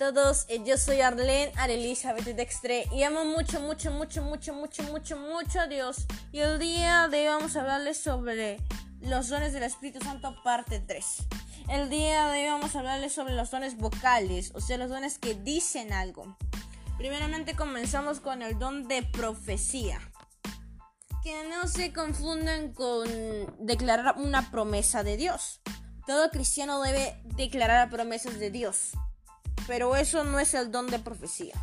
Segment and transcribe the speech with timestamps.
[0.00, 5.18] todos, eh, yo soy Arlene Elizabeth Dextre y amo mucho, mucho, mucho, mucho, mucho, mucho,
[5.18, 6.06] mucho a Dios.
[6.32, 8.56] Y el día de hoy vamos a hablarles sobre
[9.02, 11.04] los dones del Espíritu Santo parte 3.
[11.68, 15.18] El día de hoy vamos a hablarles sobre los dones vocales, o sea, los dones
[15.18, 16.34] que dicen algo.
[16.96, 20.00] Primeramente comenzamos con el don de profecía.
[21.22, 23.06] Que no se confundan con
[23.58, 25.60] declarar una promesa de Dios.
[26.06, 28.92] Todo cristiano debe declarar promesas de Dios
[29.66, 31.54] pero eso no es el don de profecía.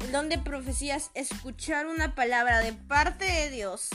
[0.00, 3.88] El don de profecía es escuchar una palabra de parte de Dios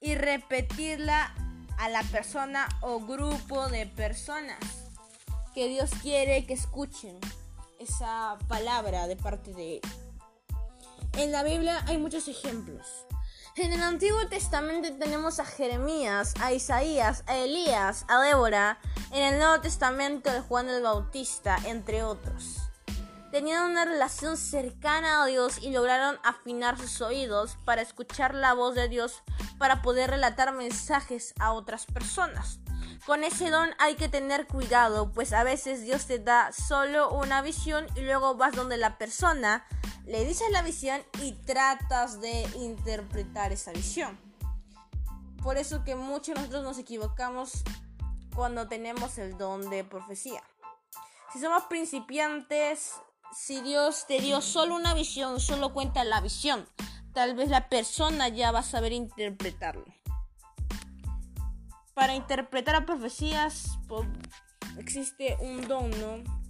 [0.00, 1.34] y repetirla
[1.78, 4.58] a la persona o grupo de personas
[5.54, 7.18] que Dios quiere que escuchen
[7.80, 9.80] esa palabra de parte de Él.
[11.14, 12.86] En la Biblia hay muchos ejemplos.
[13.56, 18.78] En el Antiguo Testamento tenemos a Jeremías, a Isaías, a Elías, a Débora.
[19.12, 22.59] En el Nuevo Testamento de Juan el Bautista, entre otros
[23.30, 28.74] tenían una relación cercana a Dios y lograron afinar sus oídos para escuchar la voz
[28.74, 29.22] de Dios
[29.58, 32.60] para poder relatar mensajes a otras personas.
[33.06, 37.40] Con ese don hay que tener cuidado, pues a veces Dios te da solo una
[37.40, 39.64] visión y luego vas donde la persona
[40.04, 44.18] le dice la visión y tratas de interpretar esa visión.
[45.42, 47.62] Por eso que muchos de nosotros nos equivocamos
[48.34, 50.42] cuando tenemos el don de profecía.
[51.32, 52.94] Si somos principiantes,
[53.32, 56.66] si Dios te dio solo una visión, solo cuenta la visión.
[57.12, 59.84] Tal vez la persona ya va a saber interpretarlo.
[61.94, 63.78] Para interpretar a profecías
[64.78, 66.40] existe un don, ¿no?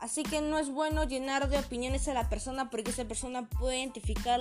[0.00, 3.78] Así que no es bueno llenar de opiniones a la persona porque esa persona puede
[3.78, 4.40] identificar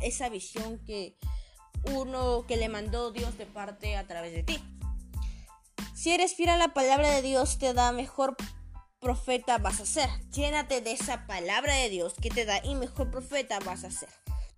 [0.00, 1.18] esa visión que
[1.94, 4.58] uno que le mandó Dios de parte a través de ti.
[5.94, 8.36] Si eres fiel a la palabra de Dios te da mejor
[9.02, 10.08] profeta vas a ser.
[10.30, 14.08] Llénate de esa palabra de Dios que te da y mejor profeta vas a ser.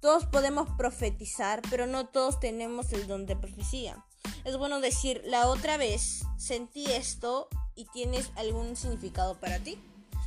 [0.00, 4.04] Todos podemos profetizar, pero no todos tenemos el don de profecía.
[4.44, 9.78] Es bueno decir, la otra vez sentí esto y tienes algún significado para ti.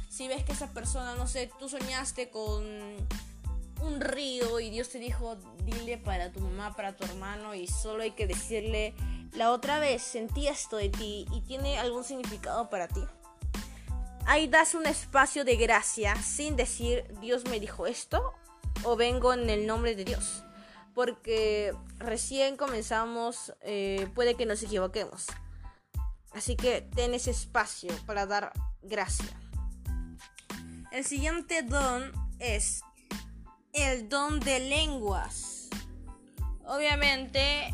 [0.10, 2.66] Si ves que esa persona, no sé, tú soñaste con
[3.82, 8.02] un río y Dios te dijo, dile para tu mamá, para tu hermano y solo
[8.02, 8.96] hay que decirle,
[9.34, 13.04] la otra vez sentí esto de ti y tiene algún significado para ti.
[14.30, 18.34] Ahí das un espacio de gracia sin decir Dios me dijo esto
[18.84, 20.44] o vengo en el nombre de Dios.
[20.94, 25.28] Porque recién comenzamos, eh, puede que nos equivoquemos.
[26.34, 28.52] Así que ten ese espacio para dar
[28.82, 29.40] gracia.
[30.92, 32.82] El siguiente don es
[33.72, 35.70] el don de lenguas.
[36.66, 37.74] Obviamente,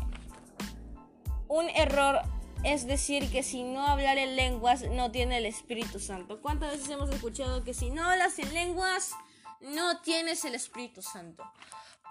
[1.48, 2.22] un error
[2.64, 6.40] es decir, que si no hablar en lenguas no tiene el Espíritu Santo.
[6.40, 9.10] ¿Cuántas veces hemos escuchado que si no hablas en lenguas
[9.60, 11.44] no tienes el Espíritu Santo?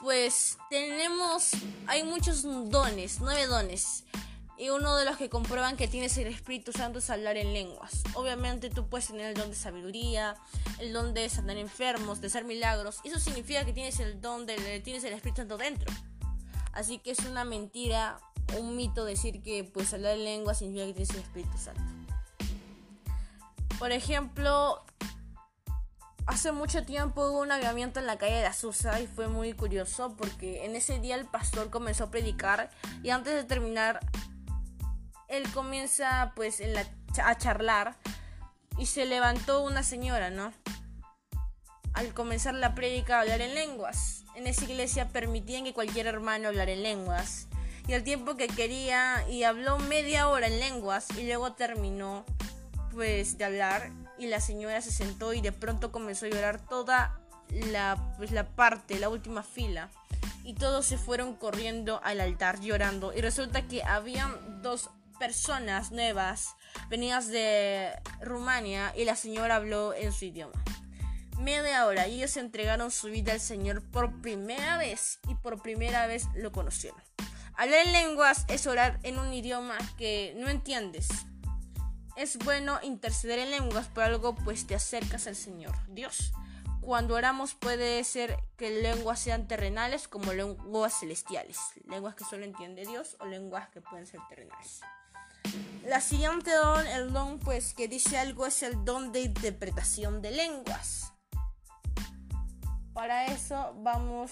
[0.02, 1.52] Pues tenemos,
[1.88, 4.04] hay muchos dones, nueve dones.
[4.56, 8.04] Y uno de los que comprueban que tienes el Espíritu Santo es hablar en lenguas.
[8.14, 10.36] Obviamente tú puedes tener el don de sabiduría,
[10.80, 13.00] el don de sanar enfermos, de hacer milagros.
[13.04, 15.92] Eso significa que tienes el don de, tienes el Espíritu Santo dentro.
[16.74, 18.20] Así que es una mentira
[18.58, 21.82] un mito decir que pues hablar lengua significa que tienes el Espíritu Santo.
[23.80, 24.84] Por ejemplo,
[26.26, 30.16] hace mucho tiempo hubo un avivamiento en la calle de Azusa y fue muy curioso
[30.18, 32.70] porque en ese día el pastor comenzó a predicar
[33.02, 34.00] y antes de terminar
[35.28, 36.62] él comienza pues
[37.24, 37.98] a charlar
[38.78, 40.54] y se levantó una señora, ¿no?
[41.94, 44.24] Al comenzar la prédica hablar en lenguas.
[44.36, 47.48] En esa iglesia permitían que cualquier hermano hablara en lenguas
[47.88, 52.26] y el tiempo que quería y habló media hora en lenguas y luego terminó
[52.92, 57.20] pues de hablar y la señora se sentó y de pronto comenzó a llorar toda
[57.50, 59.90] la, pues, la parte, la última fila
[60.44, 66.56] y todos se fueron corriendo al altar llorando y resulta que habían dos personas nuevas
[66.90, 67.92] venidas de
[68.22, 70.54] Rumania y la señora habló en su idioma.
[71.40, 76.28] Media hora ellos entregaron su vida al Señor por primera vez y por primera vez
[76.36, 77.02] lo conocieron.
[77.56, 81.08] Hablar en lenguas es orar en un idioma que no entiendes.
[82.16, 86.34] Es bueno interceder en lenguas por algo, pues te acercas al Señor, Dios.
[86.82, 91.58] Cuando oramos puede ser que lenguas sean terrenales como lenguas celestiales,
[91.88, 94.82] lenguas que solo entiende Dios o lenguas que pueden ser terrenales.
[95.86, 100.32] La siguiente don, el don pues que dice algo es el don de interpretación de
[100.32, 101.13] lenguas.
[102.94, 104.32] Para eso vamos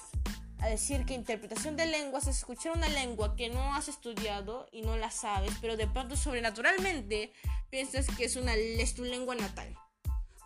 [0.60, 4.84] a decir que interpretación de lenguas es escuchar una lengua que no has estudiado y
[4.84, 7.34] no la sabes, pero de pronto sobrenaturalmente
[7.72, 9.75] piensas que es, una, es tu lengua natal.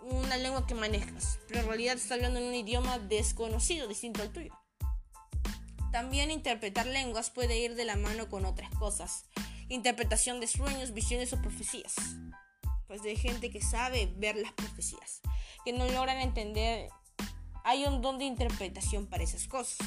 [0.02, 4.32] una lengua que manejas, pero en realidad estás hablando en un idioma desconocido, distinto al
[4.32, 4.54] tuyo.
[5.92, 9.26] También interpretar lenguas puede ir de la mano con otras cosas.
[9.70, 11.96] Interpretación de sueños, visiones o profecías.
[12.88, 15.22] Pues de gente que sabe ver las profecías,
[15.64, 16.90] que no logran entender.
[17.66, 19.80] Hay un don de interpretación para esas cosas.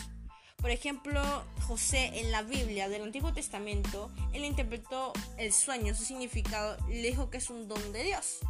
[0.56, 1.22] Por ejemplo,
[1.68, 7.30] José en la Biblia del Antiguo Testamento, él interpretó el sueño, su significado, le dijo
[7.30, 8.40] que es un don de Dios.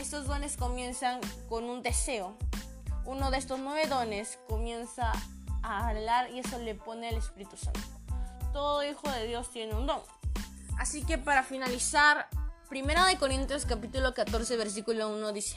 [0.00, 1.20] Estos dones comienzan
[1.50, 2.38] con un deseo.
[3.04, 5.12] Uno de estos nueve dones comienza
[5.62, 7.80] a hablar y eso le pone el Espíritu Santo.
[8.54, 10.00] Todo hijo de Dios tiene un don.
[10.78, 12.28] Así que para finalizar,
[12.70, 15.56] Primera de Corintios capítulo 14 versículo 1 dice,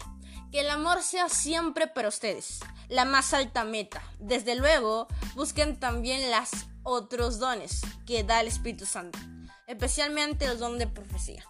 [0.52, 4.02] que el amor sea siempre para ustedes, la más alta meta.
[4.20, 6.50] Desde luego, busquen también los
[6.84, 9.20] otros dones que da el Espíritu Santo,
[9.68, 11.44] especialmente el don de profecía.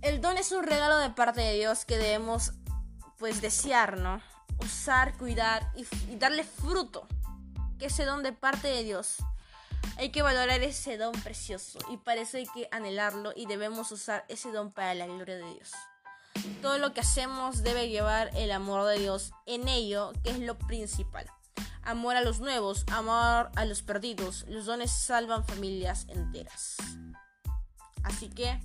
[0.00, 2.52] El don es un regalo de parte de Dios que debemos
[3.18, 4.20] pues desear, ¿no?
[4.58, 7.06] Usar, cuidar y, y darle fruto.
[7.78, 9.16] Que ese don de parte de Dios.
[9.98, 14.24] Hay que valorar ese don precioso y para eso hay que anhelarlo y debemos usar
[14.28, 15.72] ese don para la gloria de Dios.
[16.60, 20.58] Todo lo que hacemos debe llevar el amor de Dios en ello, que es lo
[20.58, 21.26] principal.
[21.82, 24.44] Amor a los nuevos, amor a los perdidos.
[24.48, 26.76] Los dones salvan familias enteras.
[28.04, 28.60] Así que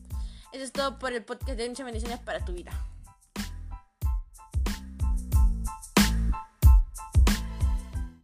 [0.52, 2.72] eso es todo por el podcast de Bendiciones para tu vida.